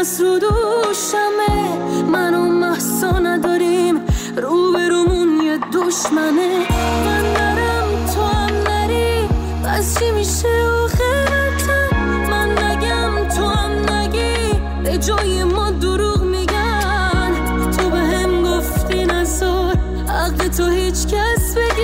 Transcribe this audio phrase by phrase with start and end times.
[0.00, 1.76] دست رو دوشمه.
[2.12, 3.94] منو محسا نداریم
[4.36, 6.66] رو به رومون یه دشمنه.
[7.06, 9.28] من نرم تو هم نری
[9.64, 10.48] پس چی میشه
[10.84, 11.96] آخرتم
[12.30, 14.60] من نگم تو هم نگی.
[14.84, 17.32] به جای ما دروغ میگن.
[17.76, 19.76] تو به هم گفتی نزار
[20.08, 21.79] عقل تو هیچ کس بگیره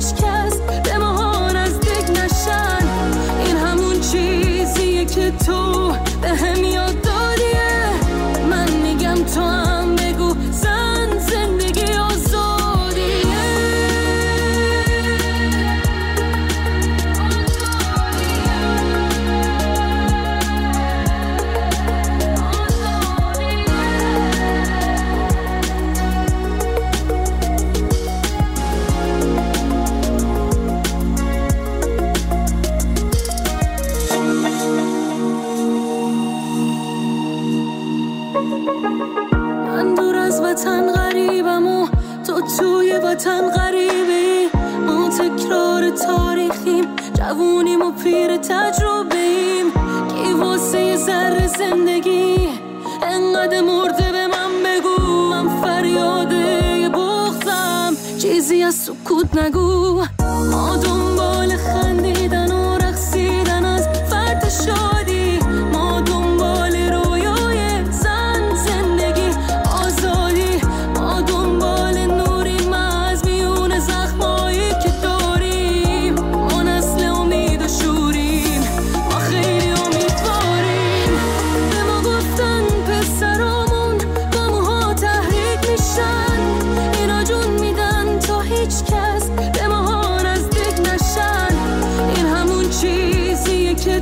[0.00, 0.29] each
[40.60, 41.88] وطن غریبم و
[42.26, 44.48] تو توی وطن غریبی.
[44.86, 49.70] ما تکرار تاریخیم جوونیم و پیر تجربه ایم
[50.08, 52.48] کی واسه ذره زندگی؟
[53.02, 55.28] انقدر مرده به من بگو.
[55.30, 60.02] من فریاده بغزم چیزی از سکوت نگو.
[60.50, 60.76] ما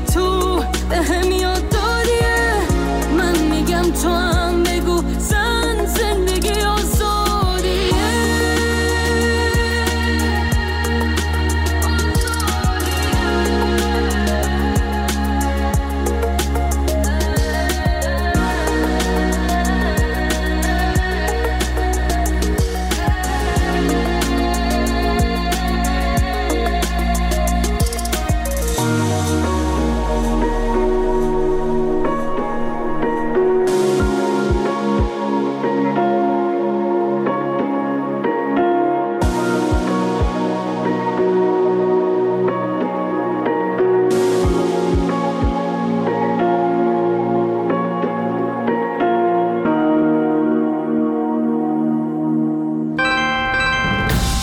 [0.07, 1.38] چیزیه که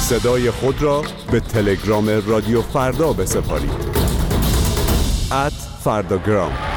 [0.10, 1.02] صدای خود را
[1.32, 3.72] به تلگرام رادیو فردا بسپارید.
[5.32, 6.75] ات فرداگرام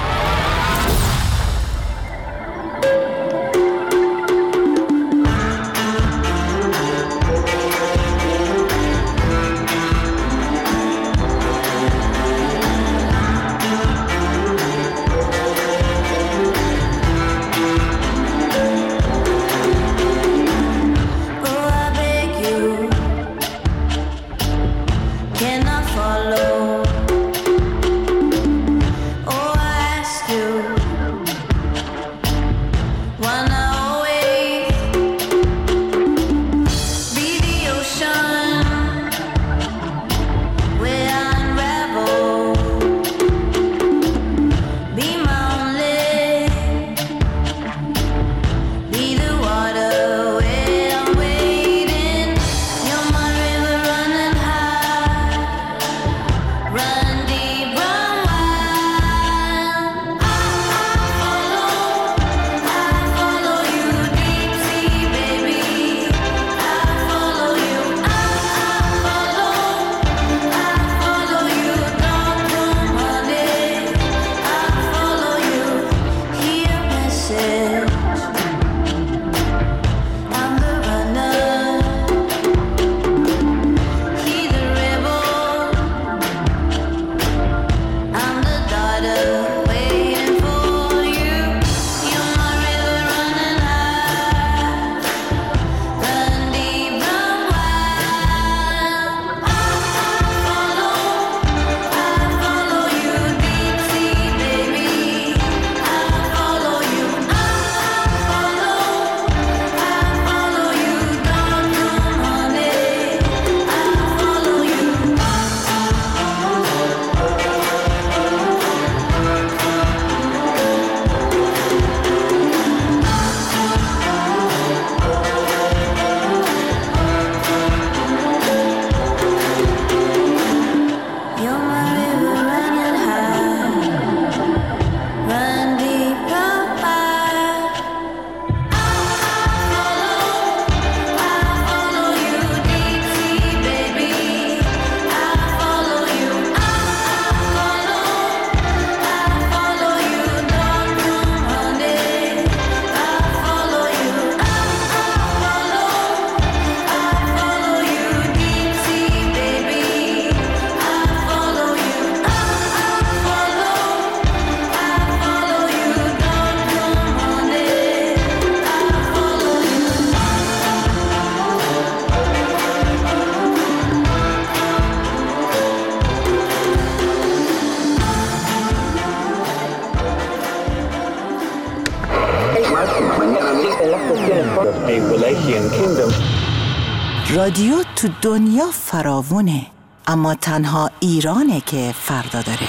[187.34, 189.66] رادیو تو دنیا فراوونه
[190.06, 192.68] اما تنها ایرانه که فردا داره.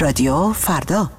[0.00, 1.10] رادیو فردا.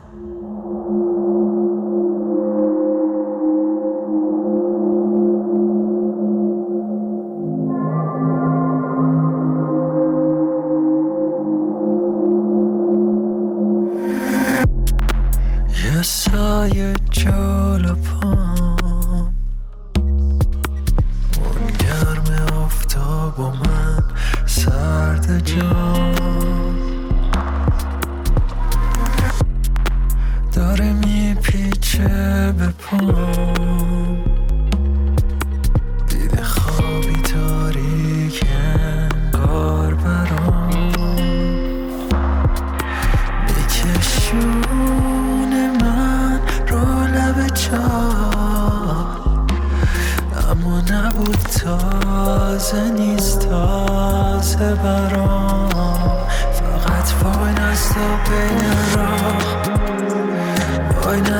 [23.37, 24.03] و من
[24.45, 26.04] سرد جام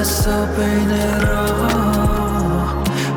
[0.05, 0.91] وای نستا بین
[1.21, 2.73] راه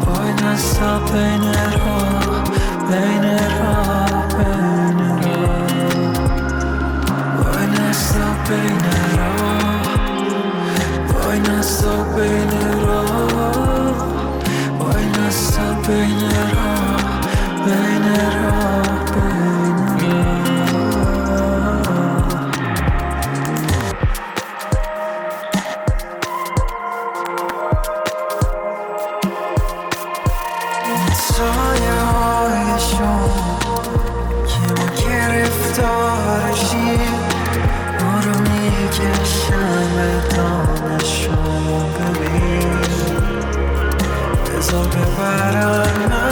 [0.06, 2.44] وای نستا بین راه
[2.88, 3.25] بین
[3.61, 5.00] راه بین
[9.19, 9.88] راه
[11.12, 12.50] وای نستا بین
[12.87, 13.29] راه
[14.81, 15.05] وای
[35.78, 37.14] گرفتارشیم
[38.00, 42.80] ما رو می‌کشن به دانشون ببین.
[44.47, 46.27] بزا ببرن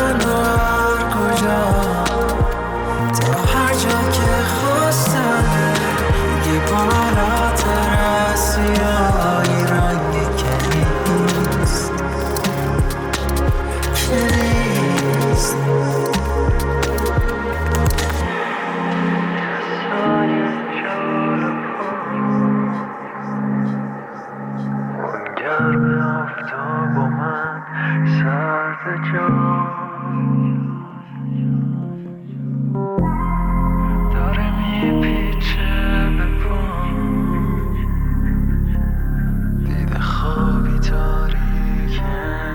[25.46, 27.62] گرم آفتاب و من
[28.06, 29.66] سرد جام
[34.14, 35.74] داره میپیچه
[36.18, 36.94] به پام
[39.64, 42.02] دیده خوابی تاریک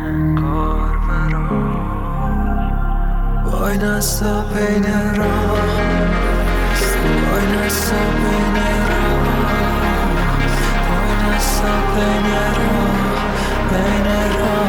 [0.05, 2.71] انگار برام
[3.45, 5.59] وای نستا بین راه
[7.31, 8.90] وای نستا بین
[11.41, 12.25] وای نستا بین
[12.57, 13.25] راه
[13.69, 14.05] بین
[14.39, 14.60] راه